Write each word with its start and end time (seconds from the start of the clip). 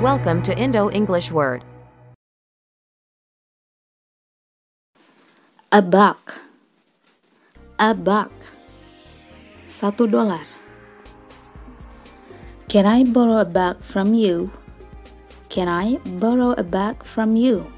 Welcome 0.00 0.40
to 0.48 0.56
Indo 0.56 0.88
English 0.88 1.28
Word. 1.28 1.60
A 5.76 5.84
buck. 5.84 6.40
A 7.76 7.92
buck. 7.92 8.32
Satu 9.68 10.08
dolar. 10.08 10.40
Can 12.72 12.88
I 12.88 13.04
borrow 13.04 13.44
a 13.44 13.48
buck 13.48 13.84
from 13.84 14.16
you? 14.16 14.48
Can 15.52 15.68
I 15.68 16.00
borrow 16.16 16.56
a 16.56 16.64
buck 16.64 17.04
from 17.04 17.36
you? 17.36 17.68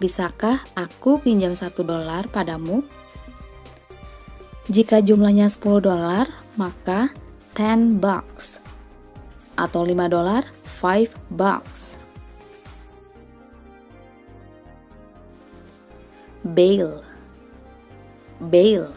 Bisakah 0.00 0.64
aku 0.72 1.20
pinjam 1.20 1.52
satu 1.60 1.84
dolar 1.84 2.24
padamu? 2.32 2.88
Jika 4.72 5.04
jumlahnya 5.04 5.52
10 5.52 5.84
dolar, 5.84 6.24
maka 6.56 7.12
10 7.52 8.00
bucks. 8.00 8.69
Atau 9.60 9.84
5 9.84 10.08
dolar, 10.08 10.48
5 10.80 11.12
bucks. 11.28 12.00
Bail. 16.40 17.04
Bail. 18.40 18.88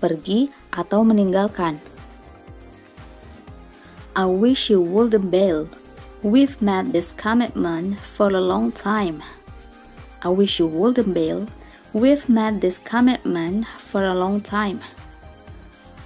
Pergi 0.00 0.48
atau 0.72 1.04
meninggalkan. 1.04 1.76
I 4.16 4.24
wish 4.24 4.72
you 4.72 4.80
wouldn't 4.80 5.28
bail. 5.28 5.68
We've 6.24 6.56
made 6.64 6.96
this 6.96 7.12
commitment 7.12 8.00
for 8.00 8.32
a 8.32 8.40
long 8.40 8.72
time. 8.72 9.20
I 10.24 10.32
wish 10.32 10.56
you 10.56 10.64
wouldn't 10.64 11.12
bail. 11.12 11.44
We've 11.92 12.24
made 12.32 12.64
this 12.64 12.80
commitment 12.80 13.68
for 13.76 14.08
a 14.08 14.16
long 14.16 14.40
time. 14.40 14.80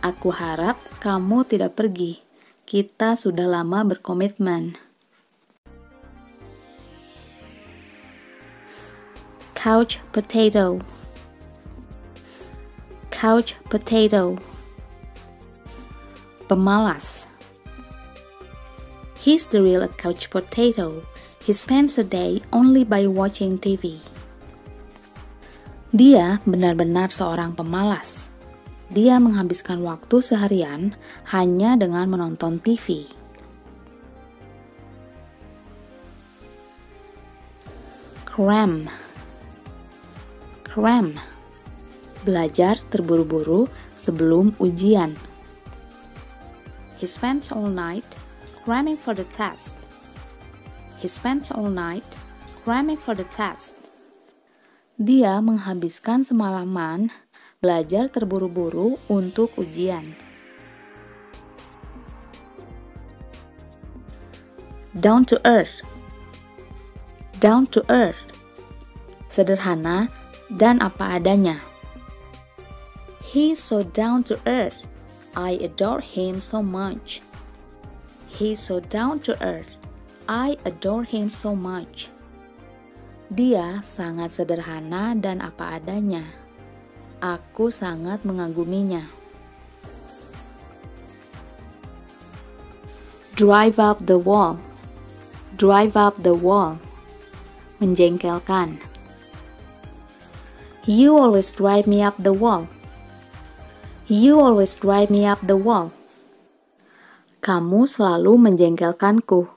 Aku 0.03 0.35
harap 0.35 0.75
kamu 0.99 1.47
tidak 1.47 1.79
pergi. 1.79 2.26
Kita 2.67 3.15
sudah 3.15 3.47
lama 3.47 3.87
berkomitmen. 3.87 4.75
Couch 9.55 10.03
potato. 10.11 10.83
Couch 13.15 13.55
potato. 13.71 14.35
Pemalas. 16.51 17.31
He's 19.23 19.47
the 19.47 19.63
real 19.63 19.87
couch 19.95 20.27
potato. 20.35 21.07
He 21.47 21.55
spends 21.55 21.95
a 21.95 22.03
day 22.03 22.43
only 22.51 22.83
by 22.83 23.07
watching 23.07 23.63
TV. 23.63 24.03
Dia 25.95 26.43
benar-benar 26.43 27.15
seorang 27.15 27.55
pemalas. 27.55 28.35
Dia 28.97 29.21
menghabiskan 29.21 29.85
waktu 29.85 30.25
seharian 30.25 30.97
hanya 31.29 31.77
dengan 31.77 32.09
menonton 32.09 32.57
TV. 32.65 33.05
Cram 38.25 38.89
Cram 40.65 41.13
Belajar 42.25 42.81
terburu-buru 42.89 43.69
sebelum 44.01 44.57
ujian. 44.57 45.13
He 46.97 47.05
spent 47.05 47.53
all 47.53 47.69
night 47.69 48.17
cramming 48.65 48.97
for 48.97 49.13
the 49.13 49.29
test. 49.29 49.77
He 51.05 51.09
spent 51.13 51.53
all 51.53 51.69
night 51.69 52.17
cramming 52.65 52.97
for 52.97 53.13
the 53.13 53.29
test. 53.29 53.77
Dia 54.97 55.45
menghabiskan 55.45 56.25
semalaman 56.25 57.13
belajar 57.67 58.07
terburu-buru 58.07 58.95
untuk 59.11 59.51
ujian. 59.59 60.15
Down 64.95 65.27
to 65.27 65.43
earth. 65.43 65.83
Down 67.43 67.67
to 67.75 67.83
earth. 67.91 68.23
Sederhana 69.27 70.07
dan 70.55 70.79
apa 70.79 71.19
adanya. 71.19 71.59
He's 73.27 73.59
so 73.59 73.83
down 73.83 74.23
to 74.31 74.39
earth. 74.47 74.87
I 75.35 75.59
adore 75.59 76.07
him 76.07 76.39
so 76.39 76.63
much. 76.63 77.19
He's 78.31 78.63
so 78.63 78.79
down 78.79 79.19
to 79.27 79.35
earth. 79.43 79.75
I 80.31 80.55
adore 80.63 81.03
him 81.03 81.35
so 81.35 81.59
much. 81.59 82.15
Dia 83.27 83.83
sangat 83.83 84.31
sederhana 84.31 85.19
dan 85.19 85.43
apa 85.43 85.83
adanya. 85.83 86.46
Aku 87.27 87.75
sangat 87.75 88.23
mengaguminya. 88.23 89.03
Drive 93.35 93.83
up 93.83 93.99
the 94.07 94.15
wall. 94.15 94.63
Drive 95.59 95.99
up 95.99 96.23
the 96.23 96.39
wall. 96.39 96.79
Menjengkelkan. 97.83 98.79
You 100.87 101.19
always 101.19 101.51
drive 101.51 101.91
me 101.91 101.99
up 101.99 102.15
the 102.15 102.31
wall. 102.31 102.71
You 104.07 104.39
always 104.39 104.79
drive 104.79 105.11
me 105.11 105.27
up 105.27 105.43
the 105.43 105.59
wall. 105.59 105.91
Kamu 107.43 107.91
selalu 107.91 108.39
menjengkelkanku. 108.39 109.51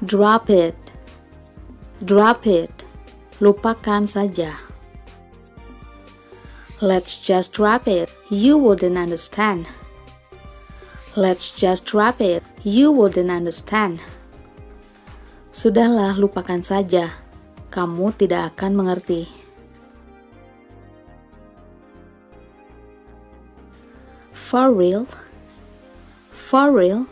Drop 0.00 0.48
it. 0.48 0.79
Drop 2.00 2.48
it. 2.48 2.72
Lupakan 3.44 4.08
saja. 4.08 4.56
Let's 6.80 7.20
just 7.20 7.52
drop 7.52 7.84
it. 7.84 8.08
You 8.32 8.56
wouldn't 8.56 8.96
understand. 8.96 9.68
Let's 11.12 11.52
just 11.52 11.84
drop 11.84 12.24
it. 12.24 12.40
You 12.64 12.88
wouldn't 12.88 13.28
understand. 13.28 14.00
Sudahlah, 15.52 16.16
lupakan 16.16 16.64
saja. 16.64 17.20
Kamu 17.68 18.16
tidak 18.16 18.56
akan 18.56 18.80
mengerti. 18.80 19.28
For 24.32 24.72
real? 24.72 25.04
For 26.32 26.72
real? 26.72 27.04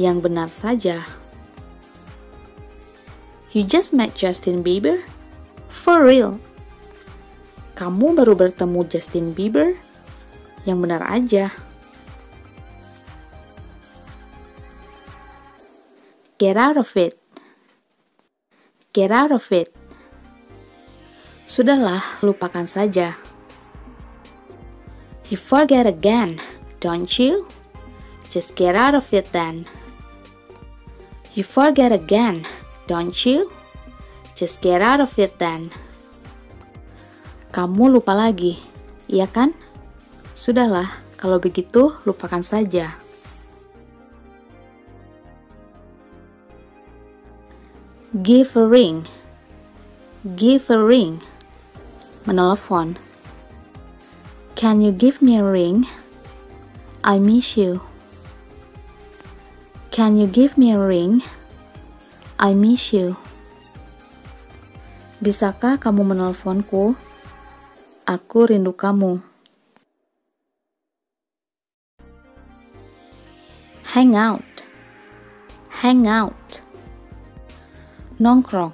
Yang 0.00 0.16
benar 0.24 0.48
saja. 0.48 1.19
You 3.50 3.66
just 3.66 3.90
met 3.90 4.14
Justin 4.14 4.62
Bieber? 4.62 5.02
For 5.66 6.06
real? 6.06 6.38
Kamu 7.74 8.14
baru 8.14 8.38
bertemu 8.38 8.86
Justin 8.86 9.34
Bieber? 9.34 9.74
Yang 10.62 10.78
benar 10.78 11.02
aja. 11.10 11.50
Get 16.38 16.54
out 16.54 16.78
of 16.78 16.94
it. 16.94 17.18
Get 18.94 19.10
out 19.10 19.34
of 19.34 19.44
it. 19.50 19.74
Sudahlah, 21.50 22.22
lupakan 22.22 22.70
saja. 22.70 23.18
You 25.26 25.34
forget 25.34 25.90
again, 25.90 26.38
don't 26.78 27.10
you? 27.18 27.50
Just 28.30 28.54
get 28.54 28.78
out 28.78 28.94
of 28.94 29.10
it 29.10 29.34
then. 29.34 29.66
You 31.34 31.42
forget 31.42 31.90
again, 31.90 32.46
don't 32.90 33.14
you? 33.22 33.46
Just 34.34 34.58
get 34.58 34.82
out 34.82 34.98
of 34.98 35.14
it 35.14 35.38
then. 35.38 35.70
Kamu 37.54 37.94
lupa 37.94 38.18
lagi, 38.18 38.58
iya 39.06 39.30
kan? 39.30 39.54
Sudahlah, 40.34 40.90
kalau 41.14 41.38
begitu 41.38 41.94
lupakan 42.02 42.42
saja. 42.42 42.98
Give 48.10 48.50
a 48.58 48.66
ring. 48.66 49.06
Give 50.34 50.66
a 50.66 50.82
ring. 50.82 51.22
Menelpon. 52.26 52.98
Can 54.58 54.82
you 54.82 54.90
give 54.90 55.22
me 55.22 55.38
a 55.38 55.46
ring? 55.46 55.86
I 57.06 57.22
miss 57.22 57.54
you. 57.54 57.86
Can 59.94 60.18
you 60.18 60.26
give 60.26 60.58
me 60.58 60.74
a 60.74 60.80
ring? 60.82 61.22
I 62.40 62.56
miss 62.56 62.96
you. 62.96 63.20
Bisakah 65.20 65.76
kamu 65.76 66.16
menelponku? 66.16 66.96
Aku 68.08 68.48
rindu 68.48 68.72
kamu. 68.72 69.20
Hang 73.92 74.16
out. 74.16 74.48
Hang 75.84 76.08
out. 76.08 76.64
Nongkrong 78.16 78.72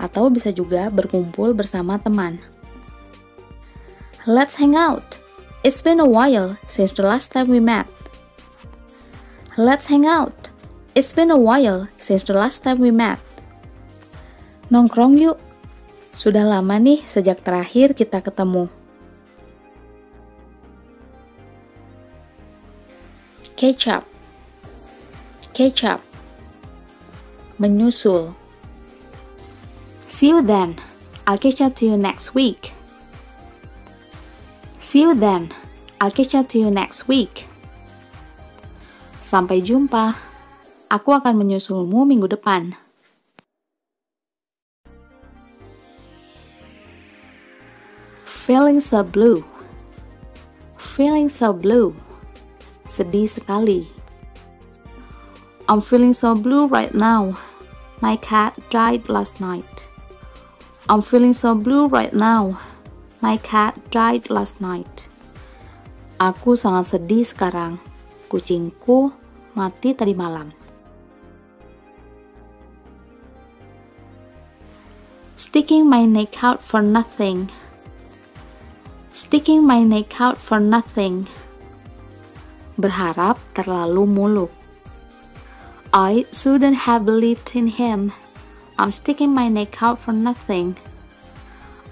atau 0.00 0.32
bisa 0.32 0.48
juga 0.48 0.88
berkumpul 0.88 1.52
bersama 1.52 2.00
teman. 2.00 2.40
Let's 4.24 4.56
hang 4.56 4.80
out. 4.80 5.20
It's 5.60 5.84
been 5.84 6.00
a 6.00 6.08
while 6.08 6.56
since 6.64 6.96
the 6.96 7.04
last 7.04 7.36
time 7.36 7.52
we 7.52 7.60
met. 7.60 7.84
Let's 9.60 9.92
hang 9.92 10.08
out. 10.08 10.53
It's 10.94 11.12
been 11.12 11.34
a 11.34 11.38
while 11.38 11.90
since 11.98 12.22
the 12.22 12.38
last 12.38 12.62
time 12.62 12.78
we 12.78 12.94
met. 12.94 13.18
Nongkrong 14.70 15.18
yuk. 15.18 15.42
Sudah 16.14 16.46
lama 16.46 16.78
nih 16.78 17.02
sejak 17.02 17.42
terakhir 17.42 17.98
kita 17.98 18.22
ketemu. 18.22 18.70
catch 23.64 23.86
up 23.88 24.04
catch 25.54 25.84
up 25.86 26.00
menyusul. 27.56 28.34
See 30.10 30.28
you 30.28 30.42
then. 30.42 30.76
I'll 31.26 31.38
catch 31.38 31.62
up 31.62 31.74
to 31.80 31.86
you 31.86 31.96
next 31.96 32.34
week. 32.34 32.74
See 34.78 35.00
you 35.00 35.14
then. 35.14 35.54
I'll 36.00 36.10
catch 36.10 36.34
up 36.34 36.50
to 36.52 36.58
you 36.58 36.68
next 36.68 37.08
week. 37.08 37.48
Sampai 39.24 39.64
jumpa 39.64 40.18
aku 40.92 41.14
akan 41.14 41.38
menyusulmu 41.38 42.04
minggu 42.08 42.26
depan 42.26 42.74
feeling 48.24 48.82
so 48.82 49.00
blue 49.04 49.44
feeling 50.76 51.30
so 51.30 51.54
blue 51.54 51.96
sedih 52.84 53.24
sekali 53.24 53.94
I'm 55.64 55.80
feeling 55.80 56.12
so 56.12 56.36
blue 56.36 56.68
right 56.68 56.92
now. 56.92 57.40
My 58.04 58.20
cat 58.20 58.52
died 58.68 59.08
last 59.08 59.40
night. 59.40 59.88
I'm 60.92 61.00
feeling 61.00 61.32
so 61.32 61.56
blue 61.56 61.88
right 61.88 62.12
now. 62.12 62.60
My 63.24 63.40
cat 63.40 63.72
died 63.88 64.28
last 64.28 64.60
night. 64.60 65.08
Aku 66.20 66.52
sangat 66.52 66.92
sedih 66.92 67.24
sekarang. 67.24 67.80
Kucingku 68.28 69.08
mati 69.56 69.96
tadi 69.96 70.12
malam. 70.12 70.52
Sticking 75.54 75.86
my 75.86 76.02
neck 76.02 76.42
out 76.42 76.58
for 76.66 76.82
nothing. 76.82 77.46
Sticking 79.14 79.62
my 79.62 79.86
neck 79.86 80.18
out 80.18 80.34
for 80.34 80.58
nothing. 80.58 81.30
Berharap 82.74 83.38
terlalu 83.54 84.02
muluk. 84.02 84.50
I 85.94 86.26
shouldn't 86.34 86.90
have 86.90 87.06
believed 87.06 87.54
in 87.54 87.70
him. 87.70 88.10
I'm 88.82 88.90
sticking 88.90 89.30
my 89.30 89.46
neck 89.46 89.78
out 89.78 89.94
for 90.02 90.10
nothing. 90.10 90.74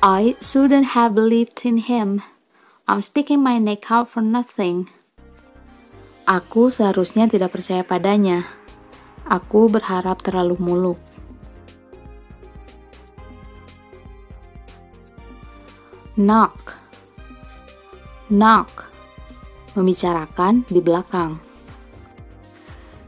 I 0.02 0.34
shouldn't 0.42 0.98
have 0.98 1.14
believed 1.14 1.62
in 1.62 1.86
him. 1.86 2.26
I'm 2.90 2.98
sticking 2.98 3.46
my 3.46 3.62
neck 3.62 3.86
out 3.94 4.10
for 4.10 4.26
nothing. 4.26 4.90
Aku 6.26 6.74
seharusnya 6.74 7.30
tidak 7.30 7.54
percaya 7.54 7.86
padanya. 7.86 8.42
Aku 9.22 9.70
berharap 9.70 10.18
terlalu 10.18 10.58
muluk. 10.58 11.11
Knock. 16.12 16.76
Knock. 18.28 18.68
Membicarakan 19.72 20.68
di 20.68 20.76
belakang. 20.84 21.40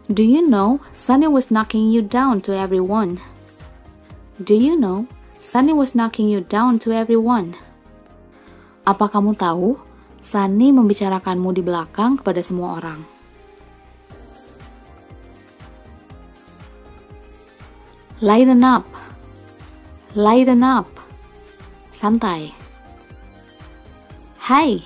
Do 0.09 0.25
you 0.25 0.41
know 0.41 0.81
Sunny 0.97 1.29
was 1.29 1.53
knocking 1.53 1.93
you 1.93 2.01
down 2.01 2.41
to 2.49 2.57
everyone? 2.57 3.21
Do 4.41 4.57
you 4.57 4.73
know 4.81 5.05
Sunny 5.45 5.77
was 5.77 5.93
knocking 5.93 6.33
you 6.33 6.41
down 6.41 6.81
to 6.81 6.97
everyone? 6.97 7.53
Apa 8.89 9.13
kamu 9.13 9.37
tahu 9.37 9.77
Sunny 10.25 10.73
membicarakanmu 10.73 11.53
di 11.53 11.61
belakang 11.61 12.17
kepada 12.17 12.41
semua 12.41 12.81
orang? 12.81 13.05
Lighten 18.25 18.65
up. 18.65 18.89
Lighten 20.17 20.65
up. 20.65 20.89
Santai. 21.93 22.64
Hey, 24.45 24.85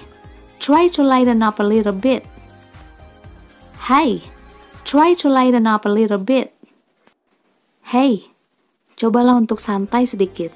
try 0.62 0.86
to 0.94 1.02
lighten 1.02 1.42
up 1.42 1.58
a 1.58 1.66
little 1.66 1.94
bit. 1.94 2.22
Hey, 3.90 4.22
Try 4.88 5.12
to 5.20 5.28
lighten 5.28 5.66
up 5.66 5.84
a 5.84 5.92
little 5.92 6.16
bit. 6.16 6.56
Hey, 7.92 8.24
cobalah 8.96 9.36
untuk 9.36 9.60
santai 9.60 10.08
sedikit. 10.08 10.48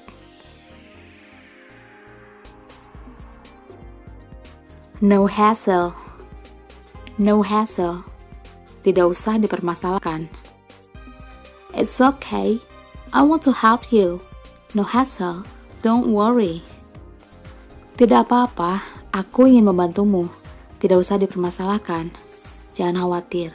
No 5.05 5.29
hassle. 5.29 5.93
No 7.21 7.45
hassle. 7.45 8.09
Tidak 8.81 9.05
usah 9.05 9.37
dipermasalahkan. 9.37 10.33
It's 11.77 12.01
okay. 12.01 12.57
I 13.13 13.21
want 13.21 13.45
to 13.45 13.53
help 13.53 13.93
you. 13.93 14.25
No 14.73 14.81
hassle. 14.81 15.45
Don't 15.85 16.09
worry. 16.09 16.65
Tidak 18.03 18.27
apa-apa, 18.27 18.83
aku 19.15 19.47
ingin 19.47 19.71
membantumu. 19.71 20.27
Tidak 20.83 20.99
usah 20.99 21.23
dipermasalahkan. 21.23 22.11
Jangan 22.75 22.99
khawatir. 22.99 23.55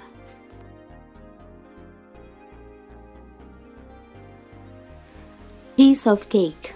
Piece 5.76 6.08
of 6.08 6.32
cake. 6.32 6.72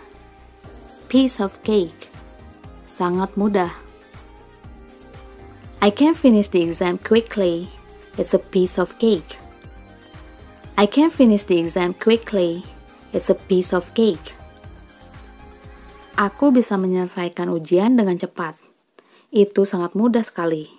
Piece 1.07 1.39
of 1.39 1.63
cake. 1.63 2.11
Sangat 2.83 3.39
mudah. 3.39 3.71
I 5.79 5.95
can 5.95 6.11
finish 6.11 6.51
the 6.51 6.67
exam 6.67 6.99
quickly. 6.99 7.71
It's 8.19 8.35
a 8.35 8.43
piece 8.43 8.75
of 8.75 8.99
cake. 8.99 9.39
I 10.75 10.91
can 10.91 11.07
finish 11.07 11.47
the 11.47 11.55
exam 11.55 11.95
quickly. 11.95 12.67
It's 13.15 13.31
a 13.31 13.39
piece 13.39 13.71
of 13.71 13.95
cake. 13.95 14.35
Aku 16.21 16.53
bisa 16.53 16.77
menyelesaikan 16.77 17.49
ujian 17.49 17.97
dengan 17.97 18.13
cepat. 18.13 18.53
Itu 19.33 19.65
sangat 19.65 19.97
mudah 19.97 20.21
sekali. 20.21 20.69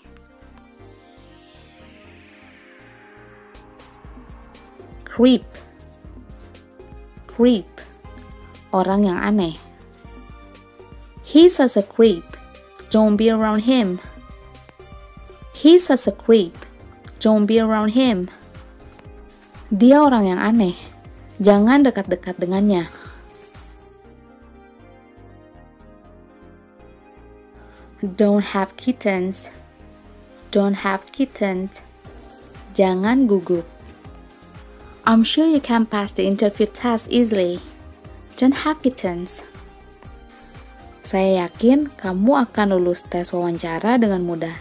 Creep. 5.03 5.43
Creep 7.27 7.67
orang 8.71 9.11
yang 9.11 9.19
aneh. 9.19 9.59
He's 11.27 11.59
such 11.59 11.75
a 11.75 11.83
creep. 11.83 12.23
Don't 12.95 13.19
be 13.19 13.27
around 13.27 13.67
him. 13.67 13.99
He's 15.59 15.91
such 15.91 16.07
a 16.07 16.15
creep. 16.15 16.55
Don't 17.19 17.51
be 17.51 17.59
around 17.59 17.99
him. 17.99 18.31
Dia 19.75 20.07
orang 20.07 20.31
yang 20.31 20.39
aneh. 20.39 20.79
Jangan 21.43 21.83
dekat-dekat 21.83 22.39
dengannya. 22.39 23.02
Don't 28.03 28.43
have 28.51 28.75
kittens. 28.77 29.47
Don't 30.51 30.83
have 30.83 31.07
kittens. 31.15 31.87
Jangan 32.75 33.31
gugup. 33.31 33.63
I'm 35.07 35.23
sure 35.23 35.47
you 35.47 35.63
can 35.63 35.87
pass 35.87 36.11
the 36.11 36.27
interview 36.27 36.67
test 36.67 37.07
easily. 37.15 37.63
Don't 38.35 38.67
have 38.67 38.83
kittens. 38.83 39.47
Saya 41.07 41.47
yakin 41.47 41.95
kamu 41.95 42.43
akan 42.51 42.75
lulus 42.75 43.07
tes 43.07 43.31
wawancara 43.31 44.03
dengan 44.03 44.27
mudah. 44.27 44.59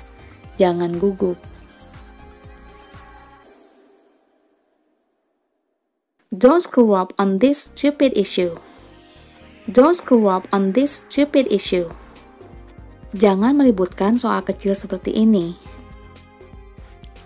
Jangan 0.61 1.01
gugup. 1.01 1.41
Don't 6.29 6.61
screw 6.61 6.93
up 6.93 7.09
on 7.17 7.41
this 7.41 7.73
stupid 7.73 8.13
issue. 8.13 8.53
Don't 9.65 9.97
screw 9.97 10.29
up 10.29 10.45
on 10.53 10.77
this 10.77 11.09
stupid 11.09 11.49
issue. 11.49 11.89
Jangan 13.11 13.59
meributkan 13.59 14.15
soal 14.15 14.39
kecil 14.39 14.71
seperti 14.71 15.11
ini. 15.11 15.55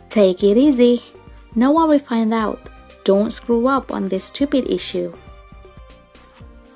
Take 0.10 0.42
it 0.42 0.58
easy. 0.58 1.06
No 1.54 1.70
one 1.70 1.94
will 1.94 2.02
find 2.02 2.34
out. 2.34 2.58
Don't 3.06 3.30
screw 3.30 3.70
up 3.70 3.94
on 3.94 4.10
this 4.10 4.34
stupid 4.34 4.66
issue. 4.66 5.14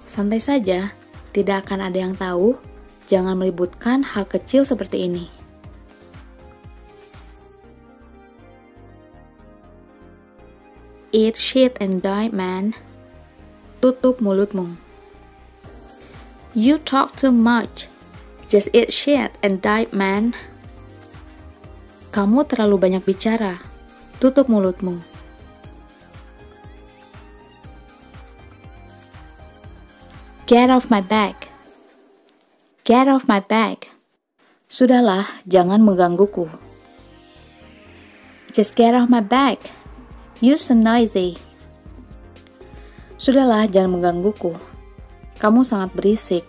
Santai 0.05 0.37
saja, 0.37 0.93
tidak 1.33 1.65
akan 1.65 1.89
ada 1.89 1.97
yang 1.97 2.13
tahu. 2.13 2.53
Jangan 3.09 3.41
meributkan 3.41 4.05
hal 4.05 4.29
kecil 4.29 4.61
seperti 4.61 5.09
ini. 5.09 5.25
Eat 11.09 11.33
shit 11.33 11.73
and 11.81 12.05
die, 12.05 12.29
man. 12.29 12.77
Tutup 13.81 14.21
mulutmu. 14.21 14.77
You 16.53 16.77
talk 16.77 17.17
too 17.17 17.33
much. 17.33 17.89
Just 18.50 18.74
eat 18.74 18.89
shit 18.89 19.29
and 19.46 19.62
die, 19.62 19.86
man. 19.94 20.34
Kamu 22.10 22.50
terlalu 22.50 22.82
banyak 22.82 23.06
bicara. 23.06 23.62
Tutup 24.18 24.50
mulutmu. 24.50 24.98
Get 30.50 30.74
off 30.74 30.89
my 30.89 31.06
back. 31.06 31.53
Get 32.82 33.06
off 33.06 33.29
my 33.29 33.38
back. 33.38 33.94
Sudahlah, 34.65 35.29
jangan 35.46 35.86
menggangguku. 35.86 36.50
Just 38.50 38.74
get 38.74 38.98
off 38.98 39.13
my 39.13 39.22
back. 39.22 39.70
You're 40.41 40.58
so 40.58 40.74
noisy. 40.74 41.38
Sudahlah, 43.22 43.70
jangan 43.70 44.01
menggangguku. 44.01 44.58
Kamu 45.38 45.62
sangat 45.62 45.94
berisik. 45.94 46.49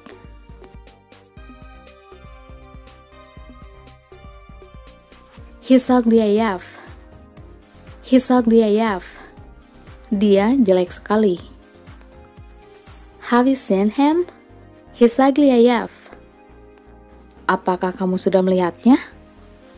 Ugly 8.27 8.59
AF. 8.83 9.23
Dia 10.11 10.59
jelek 10.59 10.91
sekali. 10.91 11.39
Have 13.31 13.47
you 13.47 13.55
seen 13.55 13.95
him? 13.95 14.27
AF. 15.55 16.11
Apakah 17.47 17.95
kamu 17.95 18.19
sudah 18.19 18.43
melihatnya? 18.43 18.99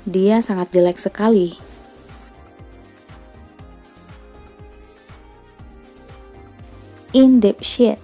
Dia 0.09 0.41
sangat 0.41 0.73
jelek 0.73 0.97
sekali. 0.97 1.61
In 7.13 7.37
deep 7.37 7.61
shit. 7.61 8.01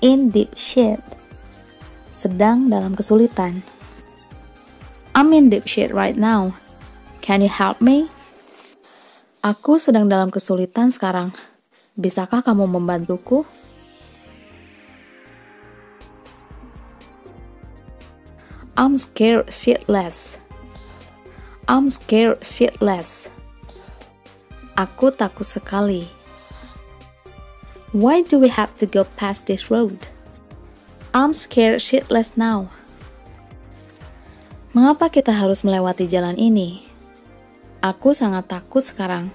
In 0.00 0.32
deep 0.32 0.56
shit. 0.56 1.04
Sedang 2.16 2.72
dalam 2.72 2.96
kesulitan. 2.96 3.73
I'm 5.14 5.30
in 5.32 5.46
deep 5.46 5.70
shit 5.70 5.94
right 5.94 6.18
now. 6.18 6.58
Can 7.22 7.38
you 7.38 7.48
help 7.48 7.78
me? 7.78 8.10
Aku 9.46 9.78
sedang 9.78 10.10
dalam 10.10 10.34
kesulitan 10.34 10.90
sekarang. 10.90 11.30
Bisakah 11.94 12.42
kamu 12.42 12.66
membantuku? 12.66 13.46
I'm 18.74 18.98
scared 18.98 19.54
shitless. 19.54 20.42
I'm 21.70 21.94
scared 21.94 22.42
shitless. 22.42 23.30
Aku 24.74 25.14
takut 25.14 25.46
sekali. 25.46 26.10
Why 27.94 28.26
do 28.26 28.42
we 28.42 28.50
have 28.50 28.74
to 28.82 28.90
go 28.90 29.06
past 29.14 29.46
this 29.46 29.70
road? 29.70 30.10
I'm 31.14 31.30
scared 31.38 31.78
shitless 31.78 32.34
now. 32.34 32.74
Mengapa 34.74 35.06
kita 35.06 35.30
harus 35.30 35.62
melewati 35.62 36.10
jalan 36.10 36.34
ini? 36.34 36.82
Aku 37.78 38.10
sangat 38.10 38.50
takut 38.50 38.82
sekarang. 38.82 39.30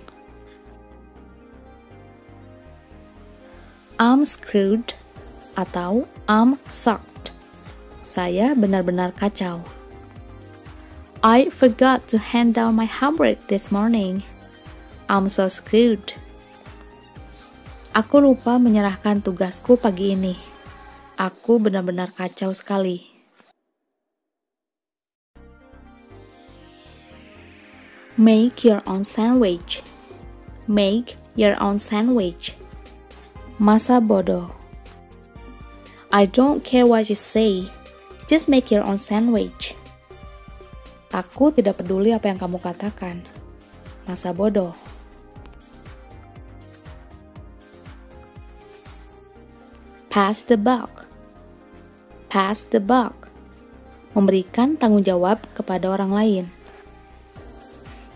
I'm 3.95 4.27
screwed 4.27 4.91
atau 5.55 6.11
I'm 6.27 6.59
sucked. 6.67 7.31
Saya 8.03 8.51
benar-benar 8.51 9.15
kacau. 9.15 9.63
I 11.23 11.47
forgot 11.47 12.03
to 12.11 12.19
hand 12.19 12.59
down 12.59 12.75
my 12.75 12.87
homework 12.91 13.39
this 13.47 13.71
morning. 13.71 14.27
I'm 15.07 15.31
so 15.31 15.47
screwed. 15.47 16.19
Aku 17.95 18.19
lupa 18.19 18.59
menyerahkan 18.59 19.23
tugasku 19.23 19.79
pagi 19.79 20.19
ini. 20.19 20.35
Aku 21.15 21.63
benar-benar 21.63 22.11
kacau 22.11 22.51
sekali. 22.51 23.18
Make 28.19 28.67
your 28.67 28.83
own 28.83 29.07
sandwich. 29.07 29.79
Make 30.67 31.15
your 31.39 31.55
own 31.63 31.79
sandwich. 31.79 32.51
Masa 33.55 34.03
bodoh. 34.03 34.51
I 36.11 36.27
don't 36.27 36.59
care 36.59 36.83
what 36.83 37.07
you 37.07 37.15
say. 37.15 37.71
Just 38.27 38.51
make 38.51 38.75
your 38.75 38.83
own 38.83 38.99
sandwich. 38.99 39.71
Aku 41.15 41.55
tidak 41.55 41.79
peduli 41.79 42.11
apa 42.11 42.27
yang 42.27 42.35
kamu 42.35 42.59
katakan. 42.59 43.23
Masa 44.03 44.35
bodoh. 44.35 44.75
Pass 50.11 50.43
the 50.43 50.59
buck. 50.59 51.07
Pass 52.27 52.67
the 52.67 52.83
buck. 52.83 53.31
Memberikan 54.11 54.75
tanggung 54.75 55.07
jawab 55.07 55.39
kepada 55.55 55.87
orang 55.87 56.11
lain. 56.11 56.58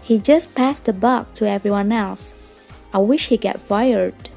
He 0.03 0.19
just 0.19 0.51
passed 0.51 0.85
the 0.85 0.91
buck 0.91 1.31
to 1.39 1.47
everyone 1.47 1.95
else. 1.95 2.35
I 2.91 2.99
wish 2.99 3.31
he 3.31 3.39
get 3.39 3.63
fired. 3.63 4.29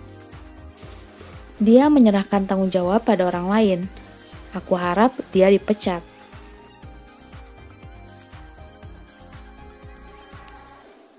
Dia 1.58 1.90
menyerahkan 1.90 2.46
tanggung 2.46 2.70
jawab 2.70 3.02
pada 3.02 3.26
orang 3.26 3.50
lain. 3.50 3.80
Aku 4.54 4.78
harap 4.78 5.18
dia 5.34 5.50
dipecat. 5.50 6.06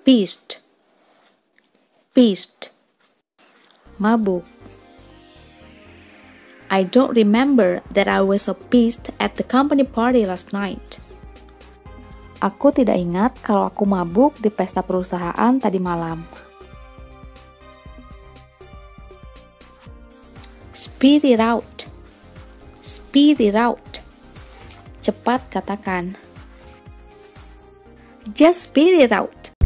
Beast 0.07 0.63
Beast 2.15 2.71
Mabuk 3.99 4.47
I 6.71 6.87
don't 6.87 7.11
remember 7.11 7.83
that 7.91 8.07
I 8.07 8.23
was 8.23 8.47
a 8.47 8.55
beast 8.55 9.11
at 9.19 9.35
the 9.35 9.43
company 9.43 9.83
party 9.83 10.23
last 10.23 10.55
night. 10.55 11.03
Aku 12.37 12.69
tidak 12.69 13.01
ingat 13.01 13.33
kalau 13.41 13.65
aku 13.65 13.81
mabuk 13.89 14.37
di 14.37 14.53
pesta 14.53 14.85
perusahaan 14.85 15.57
tadi 15.57 15.81
malam. 15.81 16.21
Speed 20.69 21.25
it 21.25 21.41
out. 21.41 21.89
Speed 22.85 23.41
it 23.41 23.57
out. 23.57 24.05
Cepat 25.01 25.49
katakan. 25.49 26.13
Just 28.37 28.69
speed 28.69 29.01
it 29.01 29.09
out. 29.09 29.56